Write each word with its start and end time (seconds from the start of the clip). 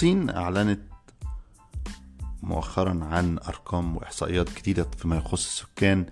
الصين 0.00 0.30
أعلنت 0.30 0.80
مؤخرا 2.42 3.04
عن 3.04 3.38
أرقام 3.38 3.96
وإحصائيات 3.96 4.58
جديدة 4.58 4.86
فيما 4.98 5.16
يخص 5.16 5.46
السكان 5.46 6.06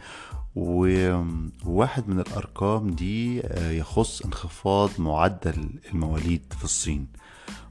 وواحد 0.56 2.08
من 2.08 2.20
الأرقام 2.20 2.90
دي 2.90 3.40
آه، 3.46 3.70
يخص 3.70 4.22
انخفاض 4.22 4.90
معدل 4.98 5.68
المواليد 5.92 6.52
في 6.58 6.64
الصين. 6.64 7.06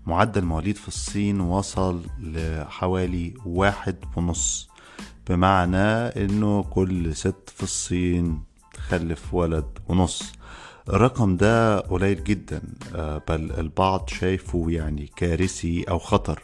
معدل 0.05 0.41
المواليد 0.41 0.75
في 0.75 0.87
الصين 0.87 1.39
وصل 1.41 2.01
لحوالي 2.19 3.33
واحد 3.45 3.95
ونص 4.15 4.69
بمعنى 5.29 5.87
إنه 6.25 6.63
كل 6.63 7.15
ست 7.15 7.49
في 7.55 7.63
الصين 7.63 8.43
تخلف 8.73 9.33
ولد 9.33 9.79
ونص. 9.87 10.36
الرقم 10.89 11.37
ده 11.37 11.79
قليل 11.79 12.23
جدا 12.23 12.61
آه، 12.95 13.21
بل 13.27 13.51
البعض 13.51 14.09
شايفه 14.09 14.65
يعني 14.69 15.09
كارثي 15.15 15.83
أو 15.83 15.99
خطر. 15.99 16.43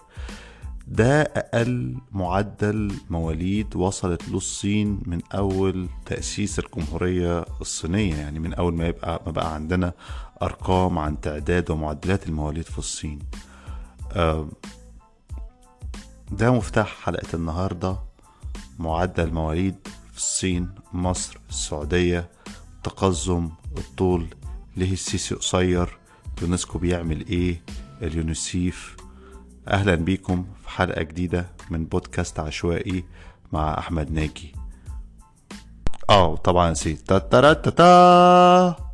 ده 0.87 1.21
أقل 1.21 1.97
معدل 2.11 2.91
مواليد 3.09 3.75
وصلت 3.75 4.29
له 4.29 4.37
الصين 4.37 5.01
من 5.05 5.21
أول 5.33 5.87
تأسيس 6.05 6.59
الجمهورية 6.59 7.45
الصينية 7.61 8.15
يعني 8.15 8.39
من 8.39 8.53
أول 8.53 8.73
ما 8.73 8.87
يبقى 8.87 9.21
ما 9.25 9.31
بقى 9.31 9.53
عندنا 9.53 9.93
أرقام 10.41 10.99
عن 10.99 11.21
تعداد 11.21 11.71
ومعدلات 11.71 12.27
المواليد 12.27 12.63
في 12.65 12.77
الصين. 12.79 13.19
آه، 14.11 14.47
ده 16.31 16.51
مفتاح 16.51 16.95
حلقة 17.03 17.27
النهاردة 17.33 17.97
معدل 18.79 19.33
مواليد 19.33 19.75
في 20.11 20.17
الصين 20.17 20.69
مصر 20.93 21.37
السعودية 21.49 22.29
تقزم 22.83 23.49
الطول 23.77 24.27
ليه 24.77 24.93
السيسي 24.93 25.35
قصير 25.35 25.97
يونسكو 26.41 26.77
بيعمل 26.77 27.27
إيه 27.27 27.61
اليونيسيف. 28.01 28.97
أهلا 29.67 29.95
بيكم 29.95 30.45
في 30.63 30.69
حلقة 30.69 31.01
جديدة 31.03 31.49
من 31.69 31.85
بودكاست 31.85 32.39
عشوائي 32.39 33.03
مع 33.51 33.77
أحمد 33.77 34.11
ناجي. 34.11 34.55
آه 36.09 36.35
طبعا 36.35 36.71
نسيت. 36.71 37.01
تا 37.07 37.17
تا 37.17 37.53
تا 37.53 37.69
تا. 37.69 38.93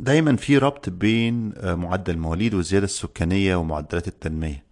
دايما 0.00 0.36
في 0.36 0.58
ربط 0.58 0.88
بين 0.88 1.52
آه، 1.56 1.74
معدل 1.74 2.14
المواليد 2.14 2.54
والزيادة 2.54 2.84
السكانية 2.84 3.56
ومعدلات 3.56 4.08
التنمية. 4.08 4.71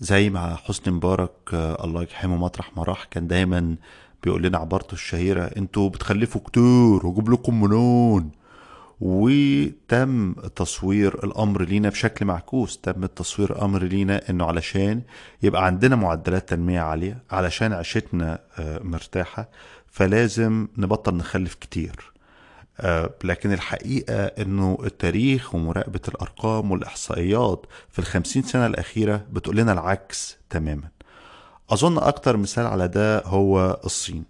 زي 0.00 0.30
ما 0.30 0.56
حسني 0.56 0.94
مبارك 0.94 1.30
آه، 1.54 1.84
الله 1.84 2.02
يرحمه 2.02 2.36
مطرح 2.36 2.76
ما 2.76 2.82
راح 2.82 3.04
كان 3.04 3.26
دايما 3.26 3.76
بيقول 4.22 4.42
لنا 4.42 4.58
عبارته 4.58 4.92
الشهيرة 4.92 5.42
أنتوا 5.56 5.88
بتخلفوا 5.88 6.40
كتير 6.40 7.06
وجيب 7.06 7.30
لكم 7.30 7.60
منون. 7.60 8.30
وتم 9.00 10.32
تصوير 10.32 11.24
الأمر 11.24 11.62
لينا 11.62 11.88
بشكل 11.88 12.26
معكوس 12.26 12.78
تم 12.78 13.06
تصوير 13.06 13.52
الأمر 13.52 13.82
لينا 13.82 14.30
إنه 14.30 14.44
علشان 14.44 15.02
يبقى 15.42 15.66
عندنا 15.66 15.96
معدلات 15.96 16.48
تنمية 16.48 16.80
عالية 16.80 17.18
علشان 17.30 17.72
عيشتنا 17.72 18.38
آه، 18.58 18.80
مرتاحة 18.82 19.48
فلازم 19.86 20.68
نبطل 20.76 21.14
نخلف 21.14 21.54
كتير. 21.54 22.12
لكن 23.24 23.52
الحقيقة 23.52 24.24
إنه 24.24 24.78
التاريخ 24.84 25.54
ومراقبة 25.54 26.00
الأرقام 26.08 26.70
والإحصائيات 26.70 27.66
في 27.90 27.98
الخمسين 27.98 28.42
سنة 28.42 28.66
الأخيرة 28.66 29.24
بتقول 29.32 29.56
لنا 29.56 29.72
العكس 29.72 30.38
تماما. 30.50 30.88
أظن 31.70 31.98
أكتر 31.98 32.36
مثال 32.36 32.66
على 32.66 32.88
ده 32.88 33.22
هو 33.24 33.80
الصين. 33.84 34.24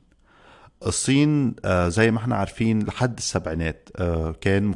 الصين 0.86 1.54
آه، 1.64 1.88
زي 1.88 2.10
ما 2.10 2.18
إحنا 2.18 2.36
عارفين 2.36 2.82
لحد 2.82 3.18
السبعينات 3.18 3.88
آه، 3.96 4.34
كان 4.40 4.74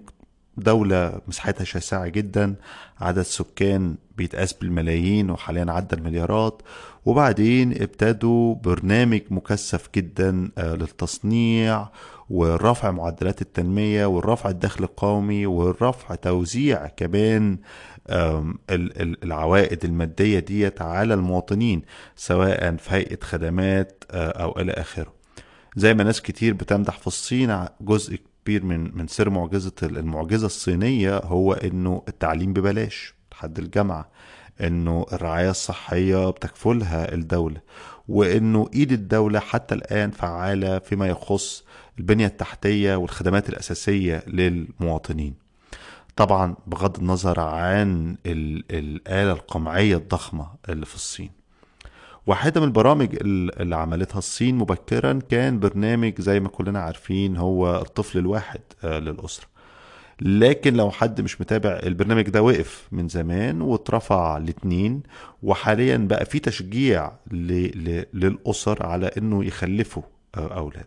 دولة 0.57 1.21
مساحتها 1.29 1.65
شاسعة 1.65 2.09
جدا 2.09 2.55
عدد 3.01 3.23
سكان 3.23 3.97
بيتقاس 4.17 4.53
بالملايين 4.53 5.31
وحاليا 5.31 5.67
عدى 5.69 5.97
المليارات. 5.97 6.63
وبعدين 7.05 7.83
ابتدوا 7.83 8.55
برنامج 8.55 9.21
مكثف 9.31 9.89
جدا 9.95 10.51
آه، 10.59 10.75
للتصنيع 10.75 11.89
ورفع 12.31 12.91
معدلات 12.91 13.43
التنمية 13.43 14.07
والرفع 14.07 14.51
الدخل 14.51 14.85
القومي 14.85 15.47
والرفع 15.47 16.15
توزيع 16.15 16.87
كمان 16.87 17.59
العوائد 19.23 19.85
المادية 19.85 20.39
ديت 20.39 20.83
على 20.83 21.15
المواطنين 21.15 21.83
سواء 22.17 22.77
في 22.77 22.95
هيئة 22.95 23.19
خدمات 23.23 24.05
آه، 24.11 24.43
أو 24.43 24.61
إلى 24.61 24.73
آخره. 24.73 25.13
زي 25.77 25.95
ما 25.95 26.05
ناس 26.05 26.23
كتير 26.23 26.55
بتمدح 26.55 26.99
في 26.99 27.07
الصين 27.07 27.65
جزء 27.81 28.19
كبير 28.45 28.65
من 28.65 28.97
من 28.97 29.07
سر 29.07 29.31
معجزة 29.31 29.73
المعجزة 29.83 30.47
الصينية 30.47 31.17
هو 31.19 31.53
إنه 31.53 32.03
التعليم 32.09 32.53
ببلاش. 32.53 33.14
لحد 33.45 33.59
الجامعة 33.59 34.09
إنه 34.61 35.07
الرعاية 35.13 35.51
الصحية 35.51 36.31
بتكفلها 36.31 37.15
الدولة 37.15 37.61
وإنه 38.09 38.69
إيد 38.75 38.93
الدولة 38.93 39.39
حتى 39.41 39.75
الآن 39.75 40.11
فعالة 40.11 40.79
فيما 40.79 41.07
يخص 41.07 41.65
البنية 41.99 42.27
التحتية 42.27 42.97
والخدمات 42.97 43.49
الأساسية 43.49 44.23
للمواطنين. 44.27 45.35
طبعا 46.17 46.55
بغض 46.67 46.99
النظر 46.99 47.41
عن 47.41 48.17
ال- 48.27 48.65
الآلة 48.71 49.33
القمعية 49.33 49.97
الضخمة 49.97 50.47
اللي 50.69 50.87
في 50.87 50.95
الصين. 50.95 51.31
واحدة 52.27 52.61
من 52.61 52.67
البرامج 52.67 53.15
ال- 53.15 53.61
اللي 53.63 53.77
عملتها 53.77 54.19
الصين 54.19 54.55
مبكرا 54.59 55.19
كان 55.29 55.59
برنامج 55.59 56.21
زي 56.21 56.41
ما 56.41 56.49
كلنا 56.49 56.81
عارفين 56.81 57.37
هو 57.37 57.77
الطفل 57.81 58.19
الواحد 58.19 58.61
آه، 58.85 58.99
للأسرة. 58.99 59.47
لكن 60.21 60.75
لو 60.75 60.91
حد 60.91 61.21
مش 61.21 61.41
متابع 61.41 61.81
البرنامج 61.83 62.29
ده 62.31 62.43
وقف 62.43 62.89
من 62.93 63.09
زمان 63.09 63.63
واترفع 63.63 64.39
لاتنين 64.39 65.03
وحاليا 65.43 65.97
بقى 65.97 66.25
في 66.25 66.39
تشجيع. 66.39 67.13
للأسر 67.31 68.87
على 68.87 69.07
إنه 69.19 69.45
يخلفوا 69.45 70.03
أولاد 70.37 70.87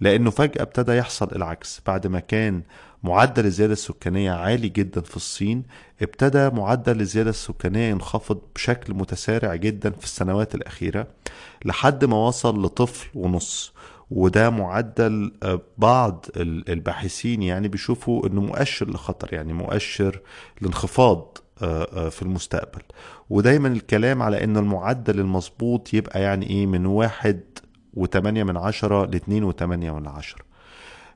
لأنه 0.00 0.30
فجأة 0.30 0.62
ابتدى 0.62 0.92
يحصل 0.96 1.28
العكس 1.36 1.80
بعد 1.86 2.06
ما 2.06 2.20
كان 2.20 2.62
معدل 3.02 3.44
الزيادة 3.46 3.72
السكانية 3.72 4.32
عالي 4.32 4.68
جدا 4.68 5.00
في 5.00 5.16
الصين 5.16 5.62
ابتدى 6.02 6.50
معدل 6.50 7.00
الزيادة 7.00 7.30
السكانية 7.30 7.90
ينخفض 7.90 8.38
بشكل 8.54 8.94
متسارع 8.94 9.54
جدا 9.54 9.90
في 9.90 10.04
السنوات 10.04 10.54
الأخيرة 10.54 11.06
لحد 11.64 12.04
ما 12.04 12.16
وصل 12.26 12.64
لطفل 12.64 13.08
ونص 13.14 13.72
وده 14.10 14.50
معدل 14.50 15.32
آه، 15.42 15.60
بعض 15.78 16.26
ال- 16.36 16.70
الباحثين 16.70 17.42
يعني 17.42 17.68
بيشوفوا 17.68 18.26
إنه 18.26 18.40
مؤشر 18.40 18.90
لخطر 18.90 19.34
يعني 19.34 19.52
مؤشر 19.52 20.20
لانخفاض 20.60 21.38
آه، 21.62 22.06
آه، 22.06 22.08
في 22.08 22.22
المستقبل. 22.22 22.82
ودايما 23.30 23.68
الكلام 23.68 24.22
على 24.22 24.44
إن 24.44 24.56
المعدل 24.56 25.20
المظبوط 25.20 25.94
يبقى 25.94 26.22
يعني 26.22 26.50
إيه 26.50 26.66
من 26.66 26.86
واحد 26.86 27.40
وتمانية 27.94 28.44
من 28.44 28.56
عشرة 28.56 29.04
لاتنين 29.06 29.44
وتمانية 29.44 29.92
من 29.98 30.06
عشرة. 30.06 30.44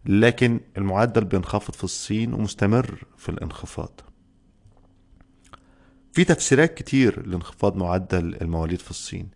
لكن 0.06 0.60
المعدل 0.78 1.25
بينخفض 1.25 1.75
في 1.75 1.84
الصين 1.84 2.34
ومستمر 2.34 3.04
في 3.16 3.28
الانخفاض. 3.28 4.00
في 6.12 6.25
تفسيرات 6.25 6.75
كتير 6.75 7.26
لانخفاض 7.26 7.76
معدل 7.76 8.36
المواليد 8.42 8.78
في 8.81 8.91
الصين. 8.91 9.28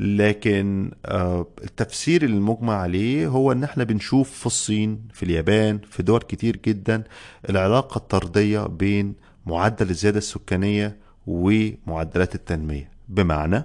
لكن 0.00 0.90
آه، 1.06 1.46
التفسير 1.64 2.22
المجمع 2.22 2.74
عليه 2.76 3.26
هو 3.28 3.52
إن 3.52 3.64
إحنا 3.64 3.84
بنشوف 3.84 4.30
في 4.30 4.46
الصين 4.46 5.00
في 5.12 5.22
اليابان 5.22 5.78
في 5.90 6.02
دول 6.02 6.20
كتير 6.20 6.56
جدا 6.56 7.04
العلاقة 7.50 7.96
الطردية 7.98 8.60
بين 8.60 9.14
معدل 9.46 9.90
الزيادة 9.90 10.18
السكانية 10.18 10.96
ومعدلات 11.26 12.34
التنمية. 12.34 12.90
بمعنى 13.08 13.64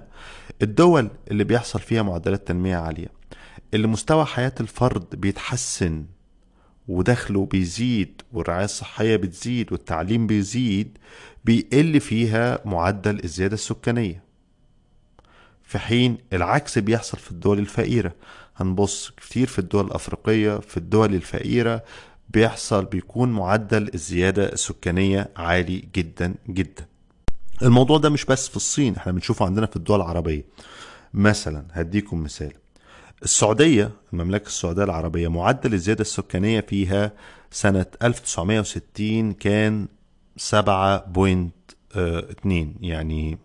الدول 0.62 1.10
اللي 1.30 1.44
بيحصل 1.44 1.80
فيها 1.80 2.02
معدلات 2.02 2.48
تنمية 2.48 2.76
عالية 2.76 3.08
اللي 3.74 3.86
مستوى 3.86 4.24
حياة 4.24 4.52
الفرد 4.60 5.04
بيتحسن 5.20 6.04
ودخله 6.88 7.46
بيزيد 7.46 8.22
والرعاية 8.32 8.64
الصحية 8.64 9.16
بتزيد 9.16 9.72
والتعليم 9.72 10.26
بيزيد 10.26 10.98
بيقل 11.44 12.00
فيها 12.00 12.58
معدل 12.64 13.24
الزيادة 13.24 13.54
السكانية. 13.54 14.27
في 15.68 15.78
حين 15.78 16.18
العكس 16.32 16.78
بيحصل 16.78 17.18
في 17.18 17.30
الدول 17.30 17.58
الفقيرة. 17.58 18.14
هنبص 18.56 19.10
كتير 19.10 19.46
في 19.46 19.58
الدول 19.58 19.86
الأفريقية 19.86 20.58
في 20.58 20.76
الدول 20.76 21.14
الفقيرة 21.14 21.82
بيحصل 22.30 22.84
بيكون 22.84 23.32
معدل 23.32 23.90
الزيادة 23.94 24.52
السكانية 24.52 25.30
عالي 25.36 25.88
جدا 25.94 26.34
جدا. 26.48 26.86
الموضوع 27.62 27.98
ده 27.98 28.08
مش 28.10 28.24
بس 28.24 28.48
في 28.48 28.56
الصين 28.56 28.96
إحنا 28.96 29.12
بنشوفه 29.12 29.46
عندنا 29.46 29.66
في 29.66 29.76
الدول 29.76 30.00
العربية. 30.00 30.44
مثلا 31.14 31.64
هديكم 31.72 32.22
مثال. 32.22 32.52
السعودية 33.22 33.90
المملكة 34.12 34.46
السعودية 34.46 34.84
العربية 34.84 35.28
معدل 35.28 35.74
الزيادة 35.74 36.00
السكانية 36.00 36.60
فيها 36.60 37.12
سنة 37.50 37.86
1960 38.02 39.32
كان 39.32 39.88
7.2 40.38 41.98
يعني 42.80 43.38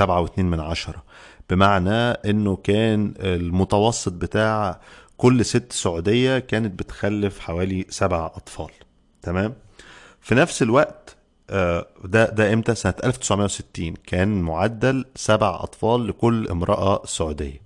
7.2 0.00 0.38
من 0.38 0.60
عشرة. 0.60 1.02
بمعنى 1.50 2.10
إنه 2.10 2.56
كان 2.56 3.14
المتوسط 3.20 4.12
بتاع 4.12 4.80
كل 5.16 5.44
ست 5.44 5.72
سعودية 5.72 6.38
كانت 6.38 6.78
بتخلف 6.78 7.38
حوالي 7.38 7.86
سبع 7.88 8.26
أطفال. 8.26 8.70
تمام؟ 9.22 9.54
في 10.20 10.34
نفس 10.34 10.62
الوقت 10.62 11.16
آه، 11.50 11.86
ده 12.04 12.30
ده 12.30 12.52
إمتى؟ 12.52 12.74
سنة 12.74 12.94
1960 13.04 13.94
كان 14.06 14.42
معدل 14.42 15.04
سبع 15.14 15.54
أطفال 15.62 16.06
لكل 16.08 16.48
امرأة 16.48 17.06
سعودية. 17.06 17.60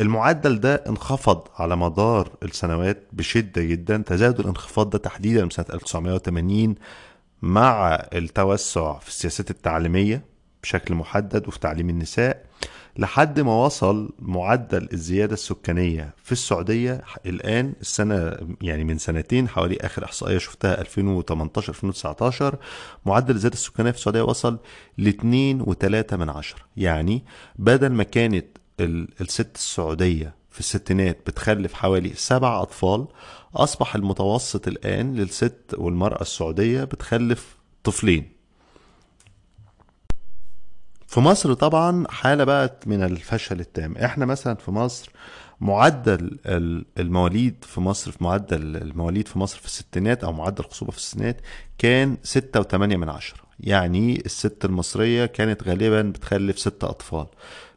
المعدل 0.00 0.60
ده 0.60 0.74
انخفض 0.88 1.48
على 1.56 1.76
مدار 1.76 2.28
السنوات 2.42 3.02
بشدة 3.12 3.62
جدا. 3.62 3.96
تزايد 4.06 4.40
الانخفاض 4.40 4.90
ده 4.90 4.98
تحديدا 4.98 5.44
من 5.44 5.50
سنة 5.50 5.66
1980 5.74 6.74
مع 7.42 7.94
التوسع 8.12 8.98
في 8.98 9.08
السياسات 9.08 9.50
التعليمية. 9.50 10.35
بشكل 10.66 10.94
محدد 10.94 11.48
وفي 11.48 11.58
تعليم 11.58 11.90
النساء 11.90 12.46
لحد 12.98 13.40
ما 13.40 13.64
وصل 13.64 14.10
معدل 14.18 14.88
الزيادة 14.92 15.32
السكانية 15.32 16.14
في 16.24 16.32
السعودية 16.32 17.04
الآن 17.26 17.72
السنة 17.80 18.36
يعني 18.60 18.84
من 18.84 18.98
سنتين 18.98 19.48
حوالي 19.48 19.76
آخر 19.80 20.04
إحصائية 20.04 20.38
شفتها 20.38 20.80
2018 20.80 21.68
2019 21.68 22.58
معدل 23.06 23.34
الزيادة 23.34 23.54
السكانية 23.54 23.90
في 23.90 23.96
السعودية 23.96 24.22
وصل 24.22 24.58
ل 24.98 25.10
2.3 25.10 26.14
من 26.14 26.30
عشرة 26.30 26.60
يعني 26.76 27.24
بدل 27.58 27.88
ما 27.88 28.02
كانت 28.02 28.46
الست 28.80 29.56
السعودية 29.56 30.34
في 30.50 30.60
الستينات 30.60 31.18
بتخلف 31.26 31.72
حوالي 31.74 32.12
سبع 32.14 32.62
أطفال 32.62 33.06
أصبح 33.54 33.94
المتوسط 33.94 34.68
الآن 34.68 35.14
للست 35.14 35.74
والمرأة 35.78 36.22
السعودية 36.22 36.84
بتخلف 36.84 37.56
طفلين. 37.84 38.35
في 41.06 41.20
مصر 41.20 41.54
طبعا 41.54 42.06
حالة 42.10 42.44
بقت 42.44 42.88
من 42.88 43.02
الفشل 43.02 43.60
التام. 43.60 43.96
إحنا 43.96 44.26
مثلا 44.26 44.54
في 44.54 44.70
مصر 44.70 45.10
معدل 45.60 46.38
المواليد 46.98 47.64
في 47.68 47.80
مصر 47.80 48.10
في 48.10 48.24
معدل 48.24 48.76
المواليد 48.76 49.28
في 49.28 49.38
مصر 49.38 49.58
في 49.58 49.66
الستينات 49.66 50.24
أو 50.24 50.32
معدل 50.32 50.64
الخصوبة 50.64 50.90
في 50.92 50.98
الستينات 50.98 51.40
كان 51.78 52.16
ستة 52.22 52.60
وثمانية 52.60 52.96
من 52.96 53.08
عشرة. 53.08 53.38
يعني 53.60 54.22
الست 54.26 54.64
المصرية 54.64 55.26
كانت 55.26 55.62
غالبا 55.62 56.02
بتخلف 56.02 56.58
ست 56.58 56.84
أطفال. 56.84 57.26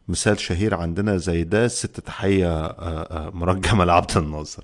مثال 0.07 0.39
شهير 0.39 0.75
عندنا 0.75 1.17
زي 1.17 1.43
ده 1.43 1.65
الست 1.65 1.99
تحية 1.99 2.65
آه، 2.65 2.67
آه، 2.69 3.29
مرجمة 3.33 3.85
لعبد 3.85 4.17
الناصر. 4.17 4.63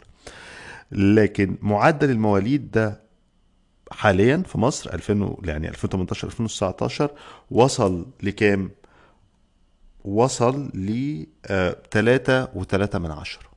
لكن 0.91 1.57
معدل 1.61 2.09
المواليد 2.09 2.71
ده 2.71 3.04
حاليا 3.91 4.43
في 4.45 4.57
مصر 4.57 4.93
2000 4.93 5.37
يعني 5.43 5.69
2018 5.69 6.27
2019 6.27 7.11
وصل 7.51 8.05
لكام؟ 8.23 8.71
وصل 10.05 10.67
ل 10.73 11.23
3 11.91 12.45
و3 12.45 12.95
من 12.95 13.11
عشرة. 13.11 13.55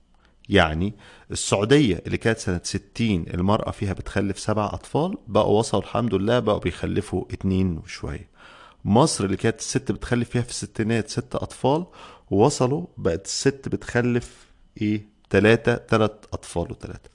يعني 0.48 0.94
السعودية 1.30 2.02
اللي 2.06 2.16
كانت 2.16 2.38
سنة 2.38 2.60
60 2.64 3.24
المرأة 3.34 3.70
فيها 3.70 3.92
بتخلف 3.92 4.38
سبع 4.38 4.66
أطفال 4.66 5.18
بقوا 5.26 5.58
وصلوا 5.58 5.82
الحمد 5.82 6.14
لله 6.14 6.38
بقوا 6.38 6.58
بيخلفوا 6.58 7.24
اتنين 7.30 7.78
وشوية. 7.78 8.28
مصر 8.84 9.24
اللي 9.24 9.36
كانت 9.36 9.58
الست 9.58 9.92
بتخلف 9.92 10.30
فيها 10.30 10.42
في 10.42 10.50
الستينات 10.50 11.08
ست 11.10 11.34
أطفال 11.34 11.86
وصلوا 12.30 12.86
بقت 12.96 13.24
الست 13.26 13.68
بتخلف 13.68 14.46
إيه؟ 14.82 15.08
تلاتة 15.30 15.74
تلات 15.74 16.24
أطفال 16.32 16.70
وتلاتة. 16.72 17.10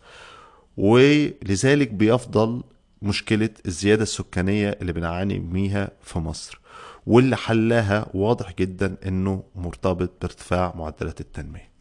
ولذلك 0.77 1.89
بيفضل 1.89 2.63
مشكلة 3.03 3.49
الزيادة 3.65 4.03
السكانية 4.03 4.77
اللي 4.81 4.93
بنعاني 4.93 5.39
بيها 5.39 5.91
في 6.01 6.19
مصر 6.19 6.59
واللي 7.05 7.35
حلها 7.35 8.05
واضح 8.13 8.53
جدا 8.59 8.97
إنه 9.05 9.43
مرتبط 9.55 10.11
بارتفاع 10.21 10.73
معدلات 10.75 11.21
التنمية. 11.21 11.73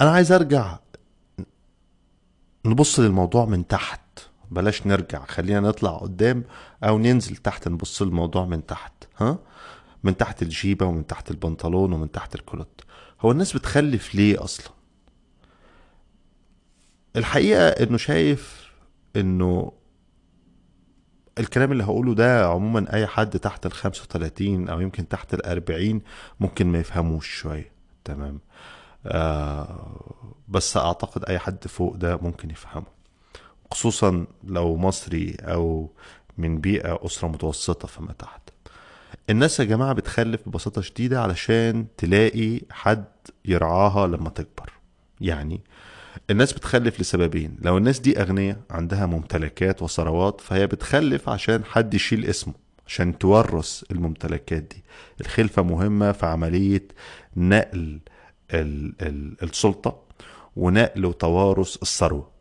أنا 0.00 0.10
عايز 0.10 0.32
أرجع 0.32 0.78
نبص 2.64 3.00
للموضوع 3.00 3.44
من 3.44 3.66
تحت. 3.66 4.00
بلاش 4.50 4.86
نرجع 4.86 5.24
خلينا 5.24 5.60
نطلع 5.60 5.90
قدام 5.98 6.44
أو 6.84 6.98
ننزل 6.98 7.36
تحت 7.36 7.68
نبص 7.68 8.02
للموضوع 8.02 8.44
من 8.44 8.66
تحت 8.66 8.92
ها؟ 9.18 9.38
من 10.04 10.16
تحت 10.16 10.42
الجيبة 10.42 10.86
ومن 10.86 11.06
تحت 11.06 11.30
البنطلون 11.30 11.92
ومن 11.92 12.10
تحت 12.10 12.34
الكولوت 12.34 12.80
هو 13.20 13.30
الناس 13.32 13.52
بتخلف 13.56 14.14
ليه 14.14 14.44
أصلا؟ 14.44 14.70
الحقيقة 17.16 17.68
إنه 17.68 17.96
شايف 17.96 18.70
إنه 19.16 19.72
الكلام 21.38 21.72
اللي 21.72 21.84
هقوله 21.84 22.14
ده 22.14 22.46
عموما 22.48 22.92
أي 22.94 23.06
حد 23.06 23.38
تحت 23.38 23.66
ال 23.66 23.72
35 23.72 24.68
أو 24.68 24.80
يمكن 24.80 25.08
تحت 25.08 25.34
ال 25.34 25.46
40 25.46 26.00
ممكن 26.40 26.66
ما 26.66 26.78
يفهموش 26.78 27.28
شوية 27.34 27.72
تمام؟ 28.04 28.40
آه 29.06 30.34
بس 30.48 30.76
أعتقد 30.76 31.24
أي 31.24 31.38
حد 31.38 31.66
فوق 31.66 31.96
ده 31.96 32.16
ممكن 32.16 32.50
يفهمه. 32.50 32.99
خصوصا 33.80 34.26
لو 34.44 34.76
مصري 34.76 35.36
أو 35.40 35.90
من 36.38 36.60
بيئة 36.60 36.98
أسرة 37.06 37.28
متوسطة 37.28 37.88
فما 37.88 38.12
تحت. 38.12 38.40
الناس 39.30 39.60
يا 39.60 39.64
جماعة 39.64 39.92
بتخلف 39.92 40.48
ببساطة 40.48 40.80
شديدة 40.80 41.22
علشان 41.22 41.86
تلاقي 41.96 42.60
حد 42.70 43.04
يرعاها 43.44 44.06
لما 44.06 44.28
تكبر. 44.28 44.72
يعني 45.20 45.60
الناس 46.30 46.52
بتخلف 46.52 47.00
لسببين. 47.00 47.56
لو 47.62 47.78
الناس 47.78 47.98
دي 47.98 48.20
أغنياء 48.20 48.56
عندها 48.70 49.06
ممتلكات 49.06 49.82
وثروات 49.82 50.40
فهي 50.40 50.66
بتخلف 50.66 51.28
عشان 51.28 51.64
حد 51.64 51.94
يشيل 51.94 52.24
اسمه 52.24 52.54
عشان 52.86 53.18
تورث 53.18 53.84
الممتلكات 53.90 54.62
دي. 54.62 54.84
الخلفة 55.20 55.62
مهمة 55.62 56.12
في 56.12 56.26
عملية 56.26 56.88
نقل 57.36 58.00
ال 58.54 58.92
ال 59.02 59.36
السلطة 59.42 60.02
ونقل 60.56 61.04
وتوارث 61.04 61.76
الثروة. 61.82 62.39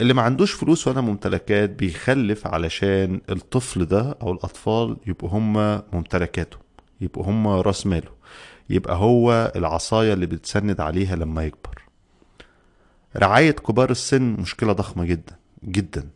اللي 0.00 0.14
ما 0.14 0.22
عندوش 0.22 0.52
فلوس 0.52 0.88
ولا 0.88 1.00
ممتلكات 1.00 1.70
بيخلف 1.70 2.46
علشان 2.46 3.20
الطفل 3.30 3.84
ده 3.84 4.16
أو 4.22 4.32
الأطفال 4.32 4.96
يبقوا 5.06 5.30
هم 5.30 5.52
ممتلكاته 5.92 6.56
يبقوا 7.00 7.24
هم 7.24 7.48
رأس 7.48 7.86
ماله 7.86 8.10
يبقى 8.70 8.96
هو 8.96 9.52
العصاية 9.56 10.12
اللي 10.12 10.26
بتسند 10.26 10.80
عليها 10.80 11.16
لما 11.16 11.44
يكبر. 11.44 11.82
رعاية 13.16 13.50
كبار 13.50 13.90
السن 13.90 14.22
مشكلة 14.22 14.72
ضخمة 14.72 15.04
جدا 15.04 15.36
جدا. 15.64 16.08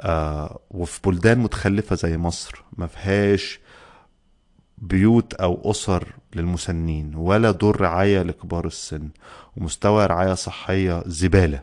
آه 0.00 0.58
وفي 0.70 1.00
بلدان 1.04 1.38
متخلفة 1.38 1.96
زي 1.96 2.16
مصر 2.18 2.64
ما 2.76 2.86
فيهاش 2.86 3.60
بيوت 4.82 5.34
أو 5.34 5.70
أسر 5.70 6.08
للمسنين 6.34 7.14
ولا 7.14 7.50
دور 7.50 7.80
رعاية 7.80 8.22
لكبار 8.22 8.66
السن 8.66 9.08
ومستوى 9.56 10.06
رعاية 10.06 10.34
صحية 10.34 11.02
زبالة. 11.06 11.62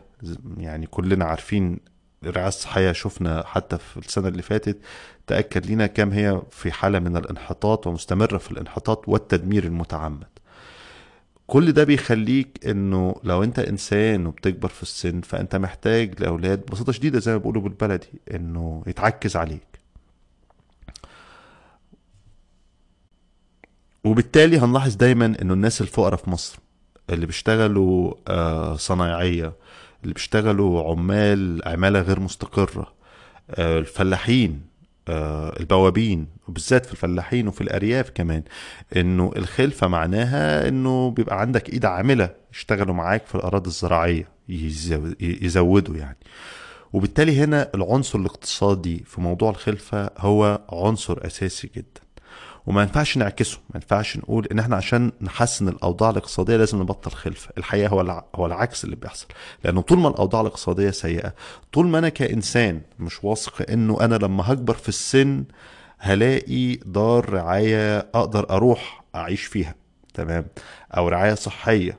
يعني 0.56 0.86
كلنا 0.86 1.24
عارفين 1.24 1.78
الرعاية 2.24 2.48
الصحية 2.48 2.92
شفنا 2.92 3.42
حتى 3.46 3.78
في 3.78 3.96
السنة 3.96 4.28
اللي 4.28 4.42
فاتت 4.42 4.78
تأكد 5.26 5.66
لنا 5.70 5.86
كم 5.86 6.10
هي 6.10 6.42
في 6.50 6.72
حالة 6.72 6.98
من 6.98 7.16
الانحطاط 7.16 7.86
ومستمرة 7.86 8.38
في 8.38 8.50
الانحطاط 8.50 9.08
والتدمير 9.08 9.64
المتعمد. 9.64 10.24
كل 11.46 11.72
ده 11.72 11.84
بيخليك 11.84 12.66
إنه 12.66 13.14
لو 13.24 13.42
أنت 13.44 13.58
إنسان 13.58 14.26
وبتكبر 14.26 14.68
في 14.68 14.82
السن 14.82 15.20
فأنت 15.20 15.56
محتاج 15.56 16.22
لأولاد 16.22 16.58
ببساطة 16.60 16.92
شديدة 16.92 17.18
زي 17.18 17.32
ما 17.32 17.38
بيقولوا 17.38 17.62
بالبلدي 17.62 18.08
إنه 18.34 18.82
يتعكز 18.86 19.36
عليك. 19.36 19.69
وبالتالي 24.04 24.58
هنلاحظ 24.58 24.94
دايما 24.94 25.26
إنه 25.42 25.54
الناس 25.54 25.80
الفقراء 25.80 26.16
في 26.16 26.30
مصر 26.30 26.58
اللي 27.10 27.26
بيشتغلوا 27.26 28.14
آه، 28.28 28.76
صنايعية 28.76 29.52
اللي 30.02 30.14
بيشتغلوا 30.14 30.90
عمال 30.90 31.62
عمالة 31.66 32.00
غير 32.00 32.20
مستقرة 32.20 32.92
آه، 33.50 33.78
الفلاحين 33.78 34.60
آه، 35.08 35.60
البوابين 35.60 36.26
وبالذات 36.48 36.86
في 36.86 36.92
الفلاحين 36.92 37.48
وفي 37.48 37.60
الأرياف 37.60 38.10
كمان 38.10 38.42
إنه 38.96 39.32
الخلفة 39.36 39.88
معناها 39.88 40.68
إنه 40.68 41.10
بيبقى 41.10 41.40
عندك 41.40 41.70
إيد 41.72 41.84
عاملة 41.84 42.30
يشتغلوا 42.52 42.94
معاك 42.94 43.26
في 43.26 43.34
الأراضي 43.34 43.68
الزراعية 43.68 44.28
يزودوا 45.20 45.96
يعني. 45.96 46.16
وبالتالي 46.92 47.40
هنا 47.44 47.70
العنصر 47.74 48.18
الاقتصادي 48.18 49.04
في 49.06 49.20
موضوع 49.20 49.50
الخلفة 49.50 50.10
هو 50.18 50.60
عنصر 50.72 51.26
أساسي 51.26 51.70
جدا. 51.76 52.00
وما 52.66 52.82
ينفعش 52.82 53.16
نعكسه 53.18 53.58
ما 53.70 53.80
ينفعش 53.80 54.16
نقول 54.16 54.46
إن 54.52 54.58
إحنا 54.58 54.76
عشان 54.76 55.12
نحسن 55.20 55.68
الأوضاع 55.68 56.10
الاقتصادية 56.10 56.56
لازم 56.56 56.80
نبطل 56.82 57.10
خلفة 57.10 57.50
الحقيقة 57.58 57.88
هو 57.88 58.24
هو 58.34 58.46
العكس 58.46 58.84
اللي 58.84 58.96
بيحصل 58.96 59.26
لأنه 59.64 59.80
طول 59.80 59.98
ما 59.98 60.08
الأوضاع 60.08 60.40
الاقتصادية 60.40 60.90
سيئة 60.90 61.34
طول 61.72 61.86
ما 61.88 61.98
أنا 61.98 62.08
كإنسان 62.08 62.80
مش 62.98 63.24
واثق 63.24 63.70
إنه 63.70 63.98
أنا 64.00 64.14
لما 64.14 64.52
هكبر 64.52 64.74
في 64.74 64.88
السن 64.88 65.44
هلاقي 65.98 66.74
دار 66.74 67.30
رعاية 67.30 67.98
أقدر 67.98 68.50
أروح 68.50 69.04
أعيش 69.14 69.44
فيها 69.44 69.74
تمام؟ 70.14 70.46
أو 70.96 71.08
رعاية 71.08 71.34
صحية 71.34 71.98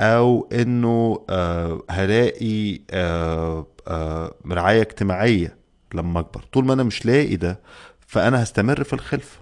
أو 0.00 0.48
إنه 0.52 1.24
آه 1.30 1.82
هلاقي 1.90 2.80
آه 2.90 3.66
آه 3.88 4.34
رعاية 4.50 4.80
اجتماعية 4.82 5.56
لما 5.94 6.20
أكبر 6.20 6.40
طول 6.52 6.64
ما 6.64 6.72
أنا 6.72 6.82
مش 6.82 7.06
لاقي 7.06 7.36
ده 7.36 7.60
فأنا 8.06 8.42
هستمر 8.42 8.84
في 8.84 8.92
الخلفة. 8.92 9.38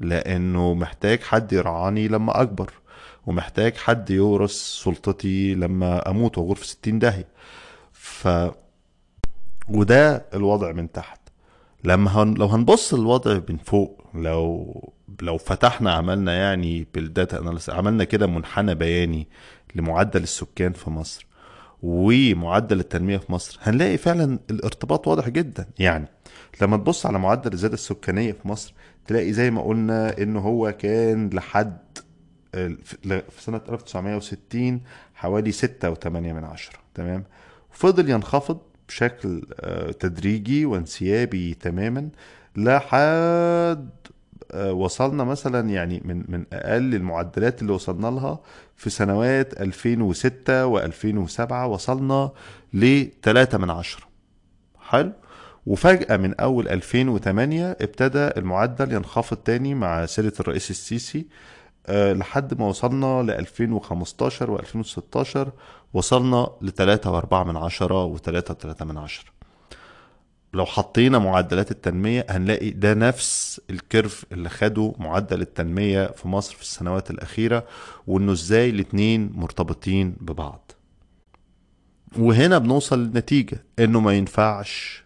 لأنه 0.00 0.74
محتاج 0.74 1.20
حد 1.22 1.52
يرعاني 1.52 2.08
لما 2.08 2.40
أكبر 2.42 2.70
ومحتاج 3.26 3.76
حد 3.76 4.10
يورث 4.10 4.50
سلطتي 4.50 5.54
لما 5.54 6.10
أموت 6.10 6.38
وأغور 6.38 6.56
في 6.56 6.66
ستين 6.66 6.98
داهية. 6.98 7.28
ف 7.92 8.28
وده 9.68 10.24
الوضع 10.34 10.72
من 10.72 10.92
تحت. 10.92 11.20
لما 11.84 12.22
هن... 12.22 12.34
لو 12.34 12.46
هنبص 12.46 12.94
الوضع 12.94 13.40
من 13.48 13.56
فوق 13.56 14.04
لو 14.14 14.92
لو 15.22 15.38
فتحنا 15.38 15.92
عملنا 15.92 16.32
يعني 16.34 16.86
بالداتا 16.94 17.58
عملنا 17.68 18.04
كده 18.04 18.26
منحنى 18.26 18.74
بياني 18.74 19.28
لمعدل 19.74 20.22
السكان 20.22 20.72
في 20.72 20.90
مصر 20.90 21.26
ومعدل 21.82 22.80
التنمية 22.80 23.16
في 23.18 23.32
مصر 23.32 23.58
هنلاقي 23.62 23.98
فعلا 23.98 24.38
الارتباط 24.50 25.08
واضح 25.08 25.28
جدا. 25.28 25.66
يعني 25.78 26.06
لما 26.62 26.76
تبص 26.76 27.06
على 27.06 27.18
معدل 27.18 27.52
الزيادة 27.52 27.74
السكانية 27.74 28.32
في 28.32 28.48
مصر 28.48 28.74
تلاقي 29.06 29.32
زي 29.32 29.50
ما 29.50 29.62
قلنا 29.62 30.18
انه 30.18 30.40
هو 30.40 30.72
كان 30.72 31.30
لحد 31.32 31.78
في 32.52 33.28
سنة 33.38 33.60
1960 33.68 34.80
حوالي 35.14 35.52
6.8 35.52 36.06
من 36.06 36.44
عشرة 36.44 36.78
تمام؟ 36.94 37.24
فضل 37.70 38.10
ينخفض 38.10 38.58
بشكل 38.88 39.42
تدريجي 40.00 40.64
وانسيابي 40.64 41.54
تماما 41.54 42.08
لحد 42.56 43.90
وصلنا 44.54 45.24
مثلا 45.24 45.70
يعني 45.70 46.02
من 46.04 46.24
من 46.28 46.44
أقل 46.52 46.94
المعدلات 46.94 47.62
اللي 47.62 47.72
وصلنا 47.72 48.06
لها 48.06 48.40
في 48.76 48.90
سنوات 48.90 49.60
2006 49.60 50.80
و2007 50.80 51.52
وصلنا 51.52 52.30
ل 52.74 53.06
3 53.22 53.58
من 53.58 53.70
عشرة. 53.70 54.02
حلو؟ 54.80 55.12
وفجأة 55.66 56.16
من 56.16 56.34
أول 56.40 56.68
2008 56.68 57.70
ابتدى 57.80 58.28
المعدل 58.36 58.92
ينخفض 58.92 59.36
تاني 59.36 59.74
مع 59.74 60.06
سيرة 60.06 60.32
الرئيس 60.40 60.70
السيسي 60.70 61.26
أه 61.86 62.12
لحد 62.12 62.58
ما 62.60 62.66
وصلنا 62.66 63.22
ل 63.22 63.30
2015 63.30 64.50
و 64.50 64.58
2016 64.58 65.52
وصلنا 65.94 66.48
ل 66.62 66.70
3.4 66.70 67.34
من 67.34 67.56
عشرة 67.56 68.04
و 68.04 68.18
3.3 68.18 68.82
من 68.82 68.98
عشرة. 68.98 69.30
لو 70.54 70.66
حطينا 70.66 71.18
معدلات 71.18 71.70
التنمية 71.70 72.26
هنلاقي 72.30 72.70
ده 72.70 72.94
نفس 72.94 73.60
الكيرف 73.70 74.24
اللي 74.32 74.48
خده 74.48 74.94
معدل 74.98 75.40
التنمية 75.40 76.06
في 76.06 76.28
مصر 76.28 76.54
في 76.54 76.62
السنوات 76.62 77.10
الأخيرة 77.10 77.64
وإنه 78.06 78.32
إزاي 78.32 78.70
الاتنين 78.70 79.30
مرتبطين 79.34 80.16
ببعض. 80.20 80.72
وهنا 82.18 82.58
بنوصل 82.58 82.98
للنتيجة 83.04 83.64
إنه 83.78 84.00
ما 84.00 84.12
ينفعش 84.12 85.04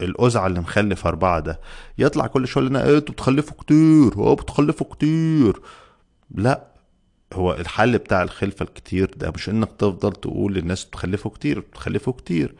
الأزعة 0.00 0.46
اللي 0.46 0.60
مخلف 0.60 1.06
أربعة 1.06 1.40
ده 1.40 1.60
يطلع 1.98 2.26
كل 2.26 2.48
شوية 2.48 2.64
لنا 2.64 2.84
إيه 2.84 2.98
أنتوا 2.98 3.14
بتخلفوا 3.14 3.56
كتير؟ 3.56 4.14
هو 4.14 4.34
بتخلفوا 4.34 4.86
كتير. 4.94 5.60
لا 6.34 6.66
هو 7.32 7.52
الحل 7.54 7.98
بتاع 7.98 8.22
الخلفة 8.22 8.62
الكتير 8.62 9.10
ده 9.16 9.30
مش 9.30 9.48
إنك 9.48 9.68
تفضل 9.78 10.12
تقول 10.12 10.54
للناس 10.54 10.84
بتخلفوا 10.84 11.30
كتير 11.30 11.60
بتخلفوا 11.60 12.12
كتير. 12.12 12.54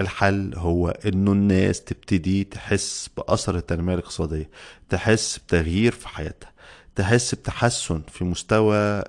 الحل 0.00 0.52
هو 0.56 0.88
إنه 0.88 1.32
الناس 1.32 1.80
تبتدي 1.84 2.44
تحس 2.44 3.10
بأثر 3.16 3.56
التنمية 3.56 3.94
الاقتصادية 3.94 4.50
تحس 4.88 5.38
بتغيير 5.38 5.92
في 5.92 6.08
حياتها 6.08 6.52
تحس 6.94 7.34
بتحسن 7.34 8.02
في 8.08 8.24
مستوى 8.24 9.02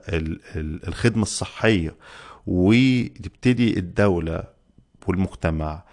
الخدمة 0.87 1.21
الصحية 1.23 1.95
وتبتدي 2.47 3.79
الدولة 3.79 4.43
والمجتمع 5.07 5.83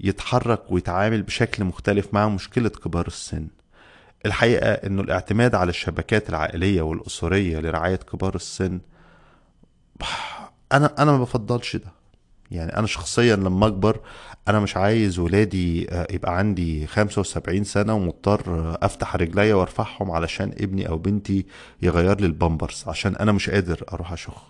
يتحرك 0.00 0.72
ويتعامل 0.72 1.22
بشكل 1.22 1.64
مختلف 1.64 2.08
مع 2.14 2.28
مشكلة 2.28 2.68
كبار 2.68 3.06
السن. 3.06 3.46
الحقيقة 4.26 4.72
إنه 4.72 5.02
الاعتماد 5.02 5.54
على 5.54 5.70
الشبكات 5.70 6.28
العائلية 6.30 6.82
والأسرية 6.82 7.58
لرعاية 7.60 7.96
كبار 7.96 8.34
السن 8.34 8.80
أنا 10.72 10.94
أنا 10.98 11.12
ما 11.12 11.18
بفضلش 11.18 11.76
ده. 11.76 11.92
يعني 12.50 12.76
أنا 12.76 12.86
شخصيا 12.86 13.36
لما 13.36 13.66
أكبر 13.66 14.00
أنا 14.48 14.60
مش 14.60 14.76
عايز 14.76 15.18
ولادي 15.18 15.82
يبقى 16.10 16.38
عندي 16.38 16.86
75 16.86 17.64
سنة 17.64 17.94
ومضطر 17.94 18.76
أفتح 18.82 19.16
رجليا 19.16 19.54
وأرفعهم 19.54 20.10
علشان 20.10 20.52
ابني 20.60 20.88
أو 20.88 20.98
بنتي 20.98 21.46
يغير 21.82 22.20
لي 22.20 22.26
البامبرز 22.26 22.84
عشان 22.86 23.16
أنا 23.16 23.32
مش 23.32 23.50
قادر 23.50 23.84
أروح 23.92 24.12
اشخ 24.12 24.42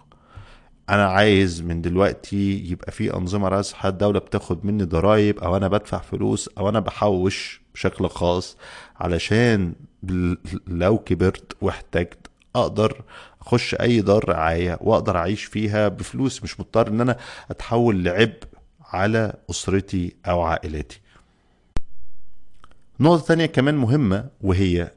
أنا 0.88 1.06
عايز 1.06 1.62
من 1.62 1.82
دلوقتي 1.82 2.66
يبقى 2.70 2.92
في 2.92 3.14
أنظمة 3.14 3.48
راسحه 3.48 3.88
الدولة 3.88 4.18
بتاخد 4.18 4.66
مني 4.66 4.84
ضرائب 4.84 5.38
أو 5.38 5.56
أنا 5.56 5.68
بدفع 5.68 5.98
فلوس 5.98 6.50
أو 6.58 6.68
أنا 6.68 6.80
بحوش 6.80 7.60
بشكل 7.74 8.08
خاص 8.08 8.56
علشان 8.96 9.72
لو 10.68 10.98
كبرت 10.98 11.52
واحتجت 11.60 12.18
أقدر 12.56 13.02
أخش 13.40 13.74
أي 13.74 14.00
دار 14.00 14.28
رعاية 14.28 14.78
وأقدر 14.80 15.16
أعيش 15.16 15.44
فيها 15.44 15.88
بفلوس 15.88 16.42
مش 16.42 16.60
مضطر 16.60 16.88
إن 16.88 17.00
أنا 17.00 17.16
أتحول 17.50 18.04
لعبء 18.04 18.38
على 18.92 19.32
أسرتي 19.50 20.14
أو 20.26 20.42
عائلتي 20.42 21.00
نقطة 23.00 23.26
تانية 23.26 23.46
كمان 23.46 23.74
مهمة 23.74 24.24
وهي 24.40 24.90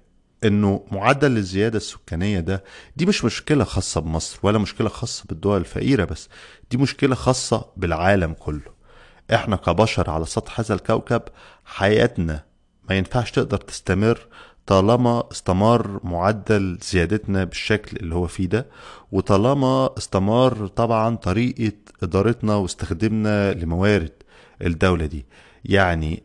إنه 0.43 0.85
معدل 0.91 1.37
الزيادة 1.37 1.77
السكانية 1.77 2.39
ده 2.39 2.63
دي 2.95 3.05
مش 3.05 3.25
مشكلة 3.25 3.63
خاصة 3.63 4.01
بمصر 4.01 4.39
ولا 4.43 4.57
مشكلة 4.59 4.89
خاصة 4.89 5.23
بالدول 5.29 5.57
الفقيرة 5.59 6.05
بس 6.05 6.29
دي 6.71 6.77
مشكلة 6.77 7.15
خاصة 7.15 7.65
بالعالم 7.77 8.33
كله. 8.33 8.81
إحنا 9.33 9.55
كبشر 9.55 10.09
على 10.09 10.25
سطح 10.25 10.59
هذا 10.59 10.75
الكوكب 10.75 11.21
حياتنا 11.65 12.43
ما 12.89 12.95
ينفعش 12.95 13.31
تقدر 13.31 13.57
تستمر 13.57 14.27
طالما 14.65 15.23
استمر 15.31 15.99
معدل 16.03 16.77
زيادتنا 16.81 17.43
بالشكل 17.43 17.97
اللي 17.97 18.15
هو 18.15 18.27
فيه 18.27 18.45
ده 18.47 18.67
وطالما 19.11 19.89
استمر 19.97 20.67
طبعا 20.67 21.15
طريقة 21.15 21.71
إدارتنا 22.03 22.55
واستخدامنا 22.55 23.53
لموارد 23.53 24.11
الدولة 24.61 25.05
دي. 25.05 25.25
يعني 25.65 26.23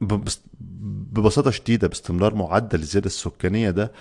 ببساطة 0.00 1.50
شديدة 1.50 1.88
باستمرار 1.88 2.34
معدل 2.34 2.78
الزيادة 2.80 3.06
السكانية 3.06 3.70
ده 3.70 3.92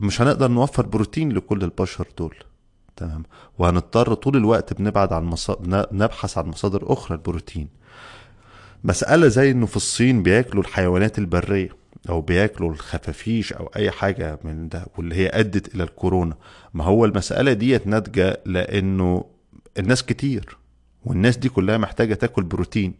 مش 0.00 0.22
هنقدر 0.22 0.48
نوفر 0.50 0.86
بروتين 0.86 1.32
لكل 1.32 1.62
البشر 1.64 2.08
دول. 2.18 2.34
تمام. 2.96 3.22
وهنضطر 3.58 4.14
طول 4.14 4.36
الوقت 4.36 4.72
بنبعد 4.72 5.12
عن 5.12 5.24
مصادر 5.24 5.86
نبحث 5.92 6.38
عن 6.38 6.46
مصادر 6.46 6.92
أخرى 6.92 7.16
البروتين 7.16 7.68
مسألة 8.84 9.28
زي 9.28 9.50
إنه 9.50 9.66
في 9.66 9.76
الصين 9.76 10.22
بياكلوا 10.22 10.62
الحيوانات 10.62 11.18
البرية 11.18 11.68
أو 12.08 12.20
بياكلوا 12.20 12.70
الخفافيش 12.70 13.52
أو 13.52 13.70
أي 13.76 13.90
حاجة 13.90 14.38
من 14.44 14.68
ده 14.68 14.86
واللي 14.96 15.14
هي 15.14 15.28
أدت 15.28 15.74
إلى 15.74 15.82
الكورونا. 15.82 16.36
ما 16.74 16.84
هو 16.84 17.04
المسألة 17.04 17.52
ديت 17.52 17.86
ناتجة 17.86 18.40
لإنه 18.46 19.24
الناس 19.78 20.02
كتير 20.02 20.56
والناس 21.04 21.36
دي 21.36 21.48
كلها 21.48 21.78
محتاجة 21.78 22.14
تاكل 22.14 22.42
بروتين. 22.42 22.94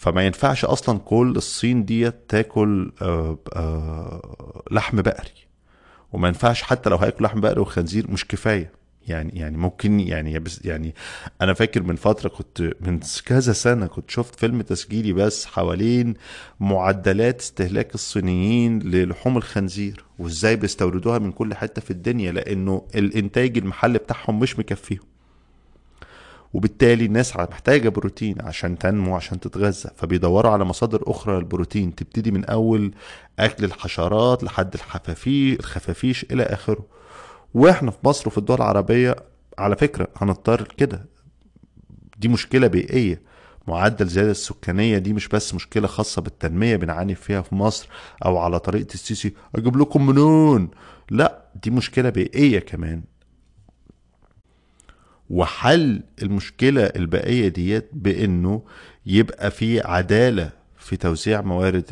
فما 0.00 0.26
ينفعش 0.26 0.64
أصلا 0.64 0.98
كل 0.98 1.32
الصين 1.36 1.84
ديت 1.84 2.14
تاكل 2.28 2.92
آآ 3.02 3.36
آآ 3.52 4.64
لحم 4.70 5.02
بقري. 5.02 5.30
وما 6.12 6.28
ينفعش 6.28 6.62
حتى 6.62 6.90
لو 6.90 6.96
هياكل 6.96 7.24
لحم 7.24 7.40
بقري 7.40 7.60
وخنزير 7.60 8.10
مش 8.10 8.26
كفاية. 8.26 8.72
يعني 9.08 9.38
يعني 9.38 9.56
ممكن 9.56 10.00
يعني 10.00 10.44
يعني 10.64 10.94
أنا 11.42 11.54
فاكر 11.54 11.82
من 11.82 11.96
فترة 11.96 12.28
كنت 12.28 12.72
من 12.80 13.00
كذا 13.26 13.52
سنة 13.52 13.86
كنت 13.86 14.10
شفت 14.10 14.34
فيلم 14.34 14.62
تسجيلي 14.62 15.12
بس 15.12 15.46
حوالين 15.46 16.14
معدلات 16.60 17.40
استهلاك 17.40 17.94
الصينيين 17.94 18.78
للحوم 18.78 19.36
الخنزير 19.36 20.04
وإزاي 20.18 20.56
بيستوردوها 20.56 21.18
من 21.18 21.32
كل 21.32 21.54
حتة 21.54 21.82
في 21.82 21.90
الدنيا 21.90 22.32
لأنه 22.32 22.86
الإنتاج 22.94 23.58
المحلي 23.58 23.98
بتاعهم 23.98 24.40
مش 24.40 24.58
مكفيهم. 24.58 25.10
وبالتالي 26.52 27.04
الناس 27.04 27.36
محتاجة 27.36 27.88
بروتين 27.88 28.36
عشان 28.40 28.78
تنمو 28.78 29.16
عشان 29.16 29.40
تتغذى. 29.40 29.90
فبيدوروا 29.96 30.52
على 30.52 30.64
مصادر 30.64 31.02
أخرى 31.06 31.36
للبروتين. 31.36 31.94
تبتدي 31.94 32.30
من 32.30 32.44
أول 32.44 32.94
أكل 33.38 33.64
الحشرات 33.64 34.44
لحد 34.44 34.74
الحفافيش 34.74 35.58
الخفافيش 35.58 36.26
إلى 36.32 36.42
آخره. 36.42 36.86
وإحنا 37.54 37.90
في 37.90 37.98
مصر 38.04 38.28
وفي 38.28 38.38
الدول 38.38 38.56
العربية 38.56 39.16
على 39.58 39.76
فكرة 39.76 40.08
هنضطر 40.16 40.62
كده. 40.76 41.06
دي 42.18 42.28
مشكلة 42.28 42.66
بيئية. 42.66 43.22
معدل 43.68 44.06
الزيادة 44.06 44.30
السكانية 44.30 44.98
دي 44.98 45.12
مش 45.12 45.28
بس 45.28 45.54
مشكلة 45.54 45.86
خاصة 45.86 46.22
بالتنمية 46.22 46.76
بنعاني 46.76 47.14
فيها 47.14 47.40
في 47.42 47.54
مصر 47.54 47.88
أو 48.24 48.38
على 48.38 48.58
طريقة 48.60 48.94
السيسي 48.94 49.34
أجيب 49.54 49.76
لكم 49.76 50.06
منين؟ 50.06 50.68
لا 51.10 51.44
دي 51.62 51.70
مشكلة 51.70 52.10
بيئية 52.10 52.58
كمان. 52.58 53.02
وحل 55.30 56.02
المشكلة 56.22 56.82
البائية 56.84 57.48
ديت 57.48 57.88
بأنه 57.92 58.62
يبقى 59.06 59.50
في 59.50 59.80
عدالة 59.80 60.50
في 60.78 60.96
توزيع 60.96 61.40
موارد 61.40 61.84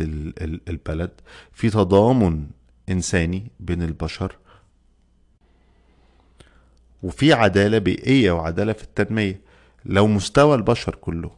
البلد 0.68 1.10
في 1.52 1.70
تضامن 1.70 2.46
إنساني 2.88 3.50
بين 3.60 3.82
البشر 3.82 4.36
وفي 7.02 7.32
عدالة 7.32 7.78
بيئية 7.78 8.30
وعدالة 8.32 8.72
في 8.72 8.82
التنمية. 8.82 9.40
لو 9.84 10.06
مستوى 10.06 10.54
البشر 10.54 10.94
كله 10.94 11.30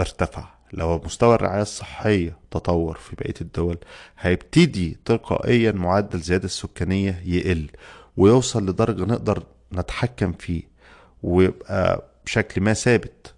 ارتفع 0.00 0.48
لو 0.72 1.02
مستوى 1.04 1.34
الرعاية 1.34 1.62
الصحية 1.62 2.38
تطور 2.50 2.96
في 2.96 3.16
بقية 3.16 3.34
الدول 3.40 3.78
هيبتدي 4.18 4.98
تلقائيا 5.04 5.72
معدل 5.72 6.18
الزيادة 6.18 6.44
السكانية 6.44 7.22
يقل 7.24 7.70
ويوصل 8.16 8.66
لدرجة 8.66 9.02
نقدر 9.04 9.42
نتحكم 9.72 10.32
فيه. 10.32 10.75
ويبقى 11.22 12.04
بشكل 12.26 12.60
ما 12.60 12.72
ثابت. 12.72 13.34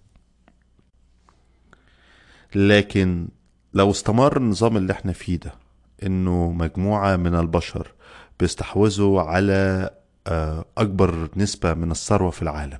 لكن 2.54 3.28
لو 3.74 3.90
استمر 3.90 4.36
النظام 4.36 4.76
اللي 4.76 4.92
إحنا 4.92 5.12
فيه 5.12 5.36
ده 5.36 5.54
إنه 6.02 6.50
مجموعة 6.52 7.16
من 7.16 7.34
البشر 7.34 7.92
بيستحوذوا 8.40 9.22
على 9.22 9.90
آه، 10.26 10.64
أكبر 10.78 11.28
نسبة 11.36 11.74
من 11.74 11.90
الثروة 11.90 12.30
في 12.30 12.42
العالم 12.42 12.78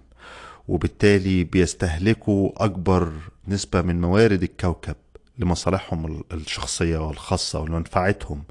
وبالتالي 0.68 1.44
بيستهلكوا 1.44 2.64
أكبر 2.64 3.12
نسبة 3.48 3.82
من 3.82 4.00
موارد 4.00 4.42
الكوكب 4.42 4.96
لمصالحهم 5.38 6.22
الشخصية 6.32 6.98
والخاصة 6.98 7.60
ولمنفعتهم. 7.60 8.42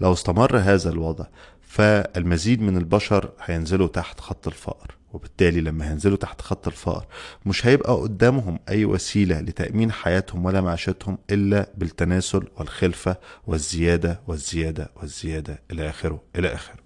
لو 0.00 0.12
استمر 0.12 0.56
هذا 0.58 0.90
الوضع 0.90 1.24
فالمزيد 1.62 2.60
من 2.62 2.76
البشر 2.76 3.30
هينزلوا 3.44 3.86
تحت 3.88 4.20
خط 4.20 4.46
الفقر. 4.46 4.94
وبالتالي 5.14 5.60
لما 5.60 5.90
هينزلوا 5.90 6.16
تحت 6.16 6.40
خط 6.40 6.66
الفقر 6.66 7.06
مش 7.46 7.66
هيبقى 7.66 7.94
قدامهم 7.94 8.58
أي 8.68 8.84
وسيلة 8.84 9.40
لتأمين 9.40 9.92
حياتهم 9.92 10.44
ولا 10.44 10.60
معيشتهم 10.60 11.18
إلا 11.30 11.70
بالتناسل 11.76 12.44
والخلفة 12.56 13.16
والزيادة 13.46 14.20
والزيادة 14.26 14.90
والزيادة. 14.96 15.62
إلى 15.70 15.88
آخره 15.88 16.22
إلى 16.36 16.54
آخره. 16.54 16.84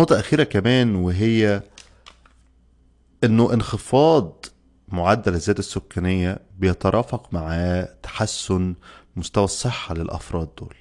نقطة 0.00 0.20
أخيرة 0.20 0.44
كمان 0.44 0.94
وهي 0.94 1.62
إنه 3.24 3.52
انخفاض 3.52 4.46
معدل 4.88 5.34
الزيادة 5.34 5.58
السكانية 5.58 6.38
بيترافق 6.58 7.34
مع 7.34 7.80
تحسن 8.02 8.74
مستوى 9.16 9.44
الصحة 9.44 9.94
للأفراد 9.94 10.48
دول. 10.58 10.74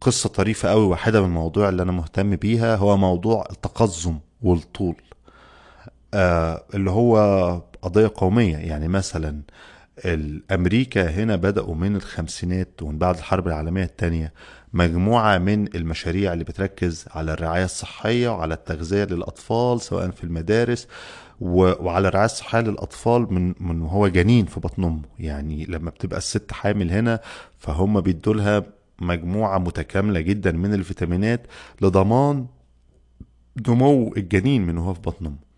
قصة 0.00 0.28
طريفة 0.28 0.68
قوي 0.68 0.86
واحدة 0.86 1.20
من 1.20 1.26
المواضيع 1.26 1.68
اللي 1.68 1.82
أنا 1.82 1.92
مهتم 1.92 2.36
بيها 2.36 2.76
هو 2.76 2.96
موضوع 2.96 3.46
التقزم 3.50 4.18
والطول. 4.42 4.96
آه 6.14 6.64
اللي 6.74 6.90
هو 6.90 7.16
قضية 7.82 8.12
قومية 8.14 8.56
يعني 8.56 8.88
مثلا 8.88 9.42
الأمريكا 9.98 11.10
هنا 11.10 11.36
بدأوا 11.36 11.74
من 11.74 11.96
الخمسينات 11.96 12.82
ومن 12.82 12.98
بعد 12.98 13.16
الحرب 13.16 13.46
العالمية 13.48 13.84
الثانية 13.84 14.32
مجموعة 14.72 15.38
من 15.38 15.76
المشاريع 15.76 16.32
اللي 16.32 16.44
بتركز 16.44 17.04
على 17.10 17.32
الرعاية 17.32 17.64
الصحية 17.64 18.28
وعلى 18.28 18.54
التغذية 18.54 19.04
للأطفال 19.04 19.80
سواء 19.80 20.10
في 20.10 20.24
المدارس 20.24 20.88
وعلى 21.40 22.08
الرعاية 22.08 22.24
الصحية 22.26 22.60
للأطفال 22.60 23.34
من 23.34 23.54
من 23.60 23.80
وهو 23.82 24.08
جنين 24.08 24.46
في 24.46 24.60
بطن 24.60 24.84
أمه. 24.84 25.02
يعني 25.18 25.64
لما 25.64 25.90
بتبقى 25.90 26.18
الست 26.18 26.52
حامل 26.52 26.90
هنا 26.90 27.20
فهم 27.58 28.00
بيدوا 28.00 28.34
لها 28.34 28.62
مجموعة 29.00 29.58
متكاملة 29.58 30.20
جدا 30.20 30.52
من 30.52 30.74
الفيتامينات 30.74 31.46
لضمان 31.80 32.46
نمو 33.68 34.14
الجنين 34.16 34.66
من 34.66 34.78
وهو 34.78 34.94
في 34.94 35.00
بطن 35.00 35.26
أمه. 35.26 35.53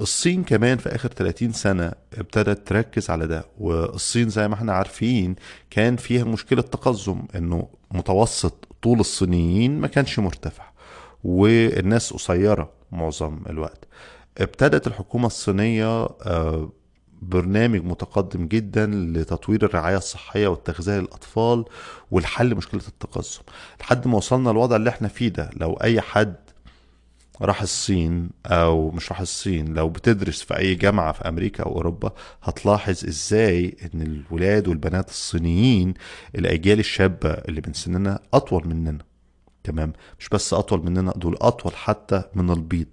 الصين 0.00 0.44
كمان 0.44 0.78
في 0.78 0.88
آخر 0.94 1.08
30 1.08 1.52
سنة 1.52 1.92
ابتدت 2.18 2.68
تركز 2.68 3.10
على 3.10 3.26
ده 3.26 3.44
والصين 3.58 4.28
زي 4.28 4.48
ما 4.48 4.54
إحنا 4.54 4.72
عارفين 4.72 5.36
كان 5.70 5.96
فيها 5.96 6.24
مشكلة 6.24 6.62
تقزم 6.62 7.22
إنه 7.36 7.68
متوسط 7.90 8.68
طول 8.82 9.00
الصينيين 9.00 9.80
ما 9.80 9.86
كانش 9.86 10.18
مرتفع 10.18 10.64
والناس 11.24 12.12
قصيرة 12.12 12.70
معظم 12.92 13.38
الوقت. 13.50 13.84
ابتدت 14.38 14.86
الحكومة 14.86 15.26
الصينية 15.26 15.86
آه، 16.22 16.72
برنامج 17.22 17.84
متقدم 17.84 18.46
جدا 18.46 18.86
لتطوير 18.86 19.64
الرعاية 19.64 19.96
الصحية 19.96 20.48
والتغذية 20.48 20.98
للأطفال 20.98 21.64
والحل 22.10 22.54
مشكلة 22.54 22.80
التقزم. 22.88 23.40
لحد 23.80 24.08
ما 24.08 24.16
وصلنا 24.16 24.50
الوضع 24.50 24.76
اللي 24.76 24.90
إحنا 24.90 25.08
فيه 25.08 25.28
ده 25.28 25.50
لو 25.56 25.72
أي 25.74 26.00
حد 26.00 26.36
راح 27.42 27.62
الصين 27.62 28.30
أو 28.46 28.90
مش 28.90 29.12
راح 29.12 29.20
الصين 29.20 29.74
لو 29.74 29.88
بتدرس 29.88 30.42
في 30.42 30.58
أي 30.58 30.74
جامعة 30.74 31.12
في 31.12 31.28
أمريكا 31.28 31.62
أو 31.64 31.72
أوروبا 31.74 32.12
هتلاحظ 32.42 33.04
إزاي 33.04 33.76
إن 33.94 34.02
الولاد 34.02 34.68
والبنات 34.68 35.08
الصينيين 35.10 35.94
الأجيال 36.34 36.78
الشابة 36.78 37.30
اللي 37.30 37.62
من 37.66 37.72
سننا 37.72 38.18
أطول 38.34 38.68
مننا. 38.68 38.98
تمام؟ 39.64 39.92
مش 40.20 40.28
بس 40.28 40.54
أطول 40.54 40.84
مننا 40.84 41.12
دول 41.16 41.36
أطول 41.40 41.72
حتى 41.74 42.22
من 42.34 42.50
البيض. 42.50 42.86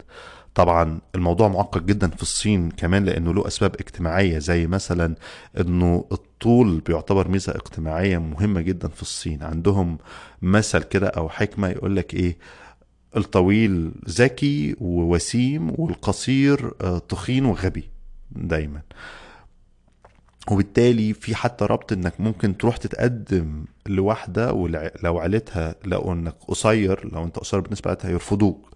طبعا 0.56 1.00
الموضوع 1.16 1.48
معقد 1.48 1.86
جدا 1.86 2.08
في 2.10 2.22
الصين 2.22 2.72
كمان 2.72 3.06
لأنه 3.06 3.34
له 3.34 3.48
أسباب 3.48 3.76
اجتماعية 3.76 4.40
زي 4.40 4.68
مثلا 4.68 5.16
إنه 5.60 6.06
الطول 6.12 6.80
بيعتبر 6.80 7.28
ميزة 7.28 7.56
اجتماعية 7.56 8.18
مهمة 8.18 8.62
جدا 8.62 8.88
في 8.88 9.02
الصين. 9.02 9.44
عندهم 9.44 9.98
مثل 10.42 10.84
كده 10.84 11.08
أو 11.08 11.30
حكمة 11.30 11.68
يقول 11.70 11.96
لك 11.96 12.14
إيه؟ 12.14 12.38
الطويل 13.18 13.92
ذكي 14.10 14.76
ووسيم 14.82 15.74
والقصير 15.80 16.74
آه، 16.82 16.98
تخين 16.98 17.46
وغبي 17.46 17.90
دايما. 18.32 18.82
وبالتالي 20.52 21.14
في 21.14 21.36
حتى 21.36 21.66
ربط 21.66 21.92
إنك 21.94 22.22
ممكن 22.22 22.58
تروح 22.58 22.78
تتقدم 22.78 23.66
لواحده 23.88 24.54
ولو 24.54 25.20
عيلتها 25.20 25.76
لقوا 25.86 26.14
إنك 26.14 26.36
قصير 26.48 27.10
لو 27.14 27.24
أنت 27.24 27.40
قصير 27.40 27.60
بالنسبة 27.60 27.94
لها 27.94 28.12
هيرفضوك. 28.12 28.70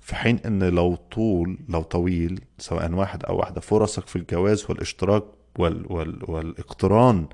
في 0.00 0.14
حين 0.14 0.38
إن 0.46 0.62
لو 0.62 0.94
طول 0.94 1.58
لو 1.68 1.82
طويل 1.82 2.40
سواء 2.58 2.92
واحد 2.92 3.24
أو 3.24 3.36
واحدة 3.38 3.60
فرصك 3.60 4.06
في 4.06 4.16
الجواز 4.16 4.64
والاشتراك 4.68 5.24
وال 5.58 5.92
وال 5.92 6.30
والإقتران 6.30 7.26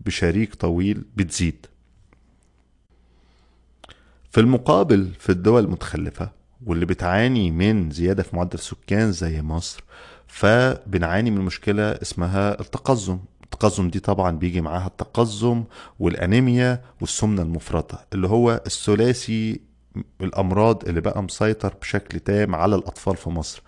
بشريك 0.00 0.54
طويل 0.54 1.04
بتزيد. 1.16 1.66
في 4.36 4.42
المقابل 4.42 5.10
في 5.18 5.30
الدول 5.32 5.64
المتخلفة 5.64 6.30
واللي 6.66 6.86
بتعاني 6.86 7.50
من 7.50 7.90
زيادة 7.90 8.22
في 8.22 8.36
معدل 8.36 8.54
السكان 8.54 9.12
زي 9.12 9.42
مصر 9.42 9.84
فبنعاني 10.26 11.30
من 11.30 11.40
مشكلة 11.40 11.82
اسمها 11.82 12.60
التقزم. 12.60 13.18
التقزم 13.44 13.88
دي 13.90 14.00
طبعا 14.00 14.30
بيجي 14.38 14.60
معاها 14.60 14.86
التقزم 14.86 15.64
والأنيميا 15.98 16.82
والسمنة 17.00 17.42
المفرطة 17.42 18.04
اللي 18.12 18.28
هو 18.28 18.62
الثلاثي 18.66 19.60
الأمراض 20.20 20.88
اللي 20.88 21.00
بقى 21.00 21.22
مسيطر 21.22 21.74
بشكل 21.80 22.20
تام 22.20 22.54
على 22.54 22.76
الأطفال 22.76 23.16
في 23.16 23.30
مصر. 23.30 23.62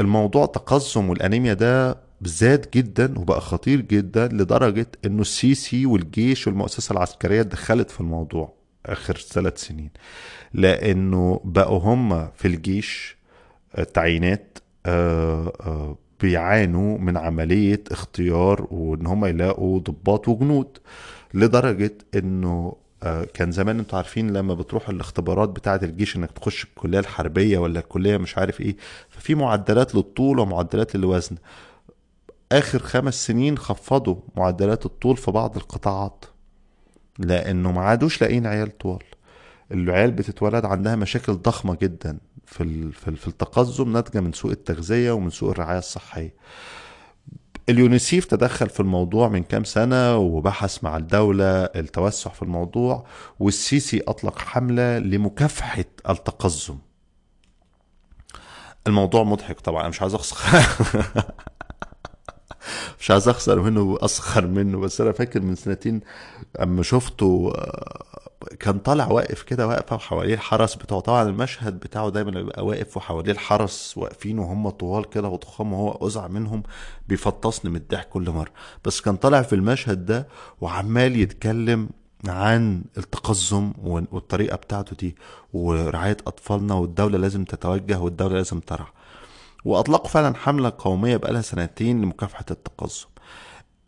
الموضوع 0.00 0.44
التقزم 0.44 1.08
والأنيميا 1.10 1.54
ده 1.54 1.98
زاد 2.22 2.66
جدا 2.74 3.18
وبقى 3.18 3.40
خطير 3.40 3.80
جدا 3.80 4.28
لدرجة 4.28 4.86
إنه 5.04 5.20
السيسي 5.20 5.86
والجيش 5.86 6.46
والمؤسسة 6.46 6.92
العسكرية 6.92 7.42
دخلت 7.42 7.90
في 7.90 8.00
الموضوع. 8.00 8.57
آخر 8.88 9.16
ثلاث 9.16 9.60
سنين 9.60 9.90
لأنه 10.54 11.40
بقوا 11.44 11.78
هم 11.78 12.28
في 12.34 12.48
الجيش 12.48 13.16
التعيينات 13.78 14.58
آه، 14.86 15.52
آه، 15.60 15.96
بيعانوا 16.20 16.98
من 16.98 17.16
عملية 17.16 17.84
اختيار 17.90 18.66
وإن 18.70 19.06
هم 19.06 19.24
يلاقوا 19.24 19.78
ضباط 19.78 20.28
وجنود 20.28 20.78
لدرجة 21.34 21.94
إنه 22.14 22.76
آه، 23.02 23.24
كان 23.34 23.52
زمان 23.52 23.78
أنتوا 23.78 23.96
عارفين 23.98 24.32
لما 24.32 24.54
بتروح 24.54 24.88
الاختبارات 24.88 25.48
بتاعة 25.48 25.80
الجيش 25.82 26.16
إنك 26.16 26.30
تخش 26.30 26.64
الكلية 26.64 26.98
الحربية 26.98 27.58
ولا 27.58 27.80
الكلية 27.80 28.16
مش 28.16 28.38
عارف 28.38 28.60
إيه 28.60 28.76
ففي 29.08 29.34
معدلات 29.34 29.94
للطول 29.94 30.38
ومعدلات 30.38 30.96
للوزن. 30.96 31.36
آخر 32.52 32.78
خمس 32.78 33.26
سنين 33.26 33.58
خفضوا 33.58 34.16
معدلات 34.36 34.86
الطول 34.86 35.16
في 35.16 35.30
بعض 35.30 35.56
القطاعات. 35.56 36.24
لأنه 37.18 37.72
ما 37.72 37.80
عادوش 37.80 38.20
لاقيين 38.20 38.46
عيال 38.46 38.78
طوال. 38.78 39.02
العيال 39.72 40.12
بتتولد 40.12 40.64
عندها 40.64 40.96
مشاكل 40.96 41.32
ضخمة 41.32 41.76
جدا 41.82 42.18
في 42.46 42.92
في 42.92 43.28
التقزم 43.28 43.92
ناتجة 43.92 44.20
من 44.20 44.32
سوء 44.32 44.52
التغذية 44.52 45.12
ومن 45.12 45.30
سوء 45.30 45.50
الرعاية 45.50 45.78
الصحية. 45.78 46.34
اليونيسيف 47.68 48.24
تدخل 48.24 48.68
في 48.68 48.80
الموضوع 48.80 49.28
من 49.28 49.42
كام 49.42 49.64
سنة 49.64 50.16
وبحث 50.16 50.84
مع 50.84 50.96
الدولة 50.96 51.64
التوسع 51.64 52.30
في 52.30 52.42
الموضوع 52.42 53.06
والسيسي 53.40 54.02
أطلق 54.08 54.38
حملة 54.38 54.98
لمكافحة 54.98 55.84
التقزم. 56.08 56.78
الموضوع 58.86 59.22
مضحك 59.22 59.60
طبعا 59.60 59.80
أنا 59.80 59.88
مش 59.88 60.02
عايز 60.02 60.14
أخسر. 60.14 60.36
مش 63.00 63.10
عايز 63.10 63.28
أخسر 63.28 63.60
منه 63.60 63.80
وأسخر 63.80 64.46
منه 64.46 64.78
بس 64.78 65.00
أنا 65.00 65.12
فاكر 65.12 65.40
من 65.40 65.54
سنتين 65.54 66.00
أما 66.62 66.82
شفته 66.82 67.52
كان 68.60 68.78
طالع 68.78 69.06
واقف 69.10 69.42
كده 69.42 69.66
واقفة 69.66 69.96
وحواليه 69.96 70.34
الحرس 70.34 70.74
بتوعه 70.74 71.00
طبعا 71.00 71.22
المشهد 71.22 71.80
بتاعه 71.80 72.08
دايما 72.10 72.30
بيبقى 72.30 72.66
واقف 72.66 72.96
وحواليه 72.96 73.32
الحرس 73.32 73.94
واقفين 73.98 74.38
وهم 74.38 74.68
طوال 74.70 75.08
كده 75.10 75.28
وضخام 75.28 75.72
وهو 75.72 76.06
أزع 76.06 76.28
منهم 76.28 76.62
بيفطسني 77.08 77.70
من 77.70 77.76
الضحك 77.76 78.08
كل 78.08 78.30
مرة. 78.30 78.50
بس 78.84 79.00
كان 79.00 79.16
طالع 79.16 79.42
في 79.42 79.54
المشهد 79.54 80.06
ده 80.06 80.28
وعمال 80.60 81.16
يتكلم 81.16 81.88
عن 82.26 82.82
التقزم 82.98 83.72
والطريقة 83.84 84.56
بتاعته 84.56 84.96
دي 84.96 85.16
ورعاية 85.52 86.16
أطفالنا 86.26 86.74
والدولة 86.74 87.18
لازم 87.18 87.44
تتوجه 87.44 87.98
والدولة 88.00 88.34
لازم 88.34 88.60
ترعى. 88.60 88.86
وأطلقوا 89.64 90.08
فعلا 90.08 90.34
حملة 90.36 90.72
قومية 90.78 91.16
بقالها 91.16 91.40
سنتين 91.42 92.02
لمكافحة 92.02 92.44
التقزم 92.50 93.06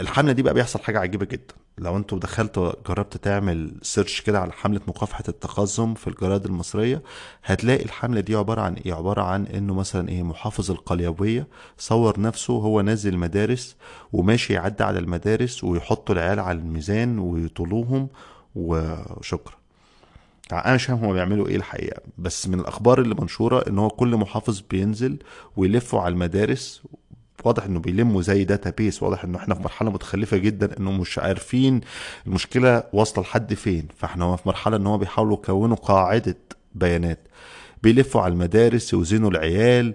الحملة 0.00 0.32
دي 0.32 0.42
بقى 0.42 0.54
بيحصل 0.54 0.78
حاجة 0.80 0.98
عجيبة 0.98 1.26
جدا. 1.26 1.54
لو 1.78 1.96
أنتوا 1.96 2.18
دخلت 2.18 2.58
جربت 2.88 3.16
تعمل 3.16 3.74
سيرش 3.82 4.20
كده 4.20 4.40
على 4.40 4.52
حملة 4.52 4.80
مكافحة 4.88 5.24
التقزم 5.28 5.94
في 5.94 6.06
الجرائد 6.08 6.44
المصرية 6.44 7.02
هتلاقي 7.44 7.84
الحملة 7.84 8.20
دي 8.20 8.34
عبارة 8.34 8.60
عن 8.60 8.74
إيه؟ 8.74 8.94
عبارة 8.94 9.22
عن 9.22 9.46
إنه 9.46 9.74
مثلا 9.74 10.08
إيه؟ 10.08 10.22
محافظ 10.22 10.70
القليوبية 10.70 11.46
صور 11.78 12.20
نفسه 12.20 12.54
هو 12.54 12.80
نازل 12.80 13.14
المدارس 13.14 13.76
وماشي 14.12 14.52
يعدي 14.52 14.84
على 14.84 14.98
المدارس 14.98 15.64
ويحطوا 15.64 16.14
العيال 16.14 16.40
على 16.40 16.58
الميزان 16.58 17.18
ويطولوهم 17.18 18.08
وشكرا. 18.54 19.59
أنا 20.52 20.74
مش 20.74 20.84
فاهم 20.84 20.98
هما 20.98 21.12
بيعملوا 21.12 21.48
إيه 21.48 21.56
الحقيقة. 21.56 22.02
بس 22.18 22.48
من 22.48 22.60
الأخبار 22.60 23.00
اللي 23.00 23.14
منشورة 23.14 23.64
إن 23.68 23.78
هو 23.78 23.90
كل 23.90 24.16
محافظ 24.16 24.60
بينزل 24.70 25.18
ويلفوا 25.56 26.00
على 26.00 26.12
المدارس 26.12 26.82
واضح 27.44 27.64
إنه 27.64 27.80
بيلموا 27.80 28.22
زي 28.22 28.44
database 28.44 29.02
واضح 29.02 29.24
إنه 29.24 29.38
إحنا 29.38 29.54
في 29.54 29.62
مرحلة 29.62 29.90
متخلفة 29.90 30.36
جدا 30.36 30.78
إنه 30.78 30.92
مش 30.92 31.18
عارفين 31.18 31.80
المشكلة 32.26 32.82
واصلة 32.92 33.24
لحد 33.24 33.54
فين. 33.54 33.88
فإحنا 33.96 34.36
في 34.36 34.42
مرحلة 34.48 34.76
إن 34.76 34.86
هو 34.86 34.98
بيحاولوا 34.98 35.36
يكونوا 35.36 35.76
قاعدة 35.76 36.36
بيانات. 36.74 37.18
بيلفوا 37.82 38.20
على 38.20 38.32
المدارس 38.32 38.92
يوزنوا 38.92 39.30
العيال 39.30 39.94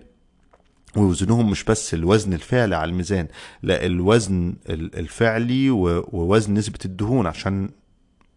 ويوزنوهم 0.96 1.50
مش 1.52 1.63
بس 1.63 1.94
الوزن 1.94 2.34
الفعلي 2.34 2.76
على 2.76 2.91
الميزان 2.91 3.28
لا 3.63 3.86
الوزن 3.86 4.56
الفعلي 4.70 5.70
ووزن 5.70 6.54
نسبة 6.54 6.80
الدهون 6.86 7.28
عشان 7.28 7.70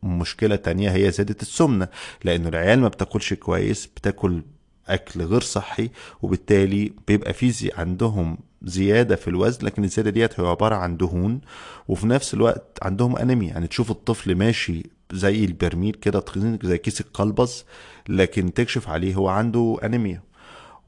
مشكلة 0.03 0.57
تانية 0.57 0.91
هي 0.91 1.11
زيادة 1.11 1.37
السمنة 1.43 1.89
لأن 2.25 2.47
العيال 2.47 2.81
ما 2.81 2.89
بتاكلش 2.89 3.35
كويس 3.35 3.87
بتاكل 3.87 4.43
أكل 4.89 5.23
غير 5.23 5.41
صحي 5.41 5.91
وبالتالي 6.23 6.93
بيبقى 7.09 7.33
في 7.33 7.71
عندهم 7.77 8.39
زيادة 8.63 9.17
في 9.17 9.29
الوزن 9.29 9.67
لكن 9.67 9.85
الزيادة 9.85 10.11
ديت 10.11 10.41
هي 10.41 10.47
عبارة 10.47 10.75
عن 10.75 10.97
دهون 10.97 11.41
وفي 11.89 12.07
نفس 12.07 12.35
الوقت 12.35 12.79
عندهم 12.83 13.17
أنيميا. 13.17 13.49
يعني 13.49 13.67
تشوف 13.67 13.91
الطفل 13.91 14.35
ماشي 14.35 14.83
زي 15.13 15.45
البرميل 15.45 15.95
كده 15.95 16.21
تخين 16.21 16.59
زي 16.63 16.79
كيس 16.79 17.01
القلبص 17.01 17.65
لكن 18.09 18.55
تكشف 18.55 18.89
عليه 18.89 19.15
هو 19.15 19.29
عنده 19.29 19.77
أنيميا 19.85 20.23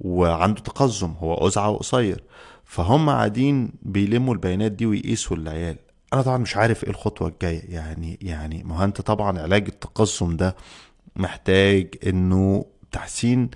وعنده 0.01 0.61
تقزم 0.61 1.13
هو 1.19 1.47
أزعة 1.47 1.71
وقصير 1.71 2.23
فهم 2.65 3.11
قاعدين 3.11 3.73
بيلموا 3.83 4.35
البيانات 4.35 4.73
دي 4.73 4.87
ويقيسوا 4.87 5.37
العيال. 5.37 5.77
أنا 6.13 6.23
طبعا 6.23 6.39
مش 6.39 6.57
عارف 6.57 6.85
إيه 6.85 6.91
الخطوة 6.91 7.29
الجاية. 7.29 7.75
يعني 7.75 8.19
يعني 8.23 8.63
ما 8.65 8.79
هو 8.81 8.85
أنت 8.85 9.01
طبعا 9.01 9.39
علاج 9.39 9.65
التقزم 9.69 10.37
ده 10.37 10.57
محتاج 11.17 11.95
إنه 12.07 12.65
تحسين 12.93 13.51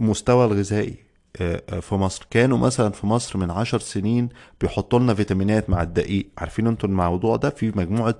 مستوى 0.00 0.44
الغذائي. 0.46 0.96
آه، 1.40 1.62
آه، 1.68 1.80
في 1.80 1.94
مصر 1.94 2.26
كانوا 2.30 2.58
مثلا 2.58 2.90
في 2.90 3.06
مصر 3.06 3.38
من 3.38 3.50
عشر 3.50 3.78
سنين 3.78 4.28
بيحطوا 4.60 4.98
لنا 4.98 5.14
فيتامينات 5.14 5.70
مع 5.70 5.82
الدقيق. 5.82 6.28
عارفين 6.38 6.66
أنتوا 6.66 6.88
الموضوع 6.88 7.36
ده؟ 7.36 7.50
في 7.50 7.72
مجموعة 7.76 8.14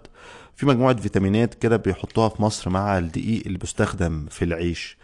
في 0.56 0.66
مجموعة 0.66 0.96
فيتامينات 0.96 1.54
كده 1.54 1.76
بيحطوها 1.76 2.28
في 2.28 2.42
مصر 2.42 2.70
مع 2.70 2.98
الدقيق 2.98 3.42
اللي 3.46 3.58
بيستخدم 3.58 4.26
في 4.30 4.44
العيش. 4.44 4.98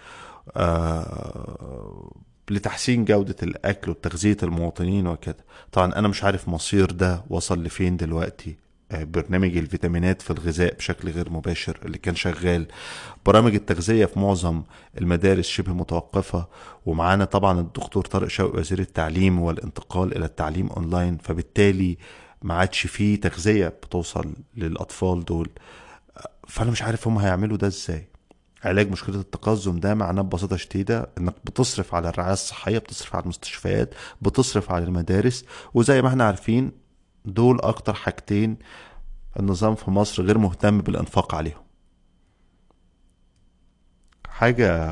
آه 0.56 2.12
لتحسين 2.50 3.04
جودة 3.04 3.36
الأكل 3.42 3.90
وتغذية 3.90 4.36
المواطنين 4.42 5.06
وكده. 5.06 5.44
طبعا 5.72 5.92
أنا 5.96 6.08
مش 6.08 6.24
عارف 6.24 6.48
مصير 6.48 6.90
ده 6.90 7.24
وصل 7.30 7.62
لفين 7.62 7.96
دلوقتي. 7.96 8.56
برنامج 8.90 9.56
الفيتامينات 9.56 10.22
في 10.22 10.30
الغذاء 10.30 10.74
بشكل 10.74 11.10
غير 11.10 11.30
مباشر 11.30 11.78
اللي 11.84 11.98
كان 11.98 12.14
شغال. 12.14 12.66
برامج 13.26 13.54
التغذية 13.54 14.06
في 14.06 14.18
معظم 14.18 14.62
المدارس 14.98 15.46
شبه 15.46 15.72
متوقفة. 15.72 16.46
ومعانا 16.86 17.24
طبعا 17.24 17.60
الدكتور 17.60 18.04
طارق 18.04 18.28
شوقي 18.28 18.58
وزير 18.58 18.78
التعليم 18.78 19.40
والانتقال 19.40 20.16
إلى 20.16 20.24
التعليم 20.24 20.68
أونلاين. 20.68 21.18
فبالتالي 21.18 21.98
ما 22.42 22.54
عادش 22.54 22.86
فيه 22.86 23.20
تغذية 23.20 23.68
بتوصل 23.68 24.34
للأطفال 24.56 25.24
دول. 25.24 25.48
فأنا 26.48 26.70
مش 26.70 26.82
عارف 26.82 27.08
هم 27.08 27.18
هيعملوا 27.18 27.56
ده 27.56 27.66
إزاي. 27.66 28.08
علاج 28.64 28.90
مشكلة 28.90 29.20
التقزم 29.20 29.80
ده 29.80 29.94
معناه 29.94 30.22
ببساطة 30.22 30.56
شديدة 30.56 31.10
إنك 31.18 31.34
بتصرف 31.44 31.94
على 31.94 32.08
الرعاية 32.08 32.32
الصحية 32.32 32.78
بتصرف 32.78 33.14
على 33.16 33.22
المستشفيات 33.22 33.94
بتصرف 34.22 34.70
على 34.70 34.84
المدارس. 34.84 35.44
وزي 35.74 36.02
ما 36.02 36.08
إحنا 36.08 36.24
عارفين 36.24 36.72
دول 37.24 37.60
أكتر 37.60 37.94
حاجتين 37.94 38.56
النظام 39.40 39.74
في 39.74 39.90
مصر 39.90 40.22
غير 40.22 40.38
مهتم 40.38 40.80
بالإنفاق 40.80 41.34
عليهم. 41.34 41.64
حاجة 44.28 44.88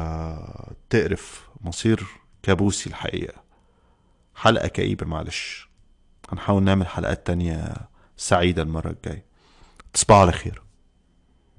تقرف 0.90 1.48
مصير 1.60 2.06
كابوسي 2.42 2.90
الحقيقة. 2.90 3.42
حلقة 4.34 4.68
كئيبة 4.68 5.06
معلش. 5.06 5.68
هنحاول 6.28 6.62
نعمل 6.62 6.86
حلقات 6.86 7.26
تانية 7.26 7.74
سعيدة 8.16 8.62
المرة 8.62 8.90
الجاية. 8.90 9.24
تصبحوا 9.92 10.20
على 10.20 10.32
خير. 10.32 10.62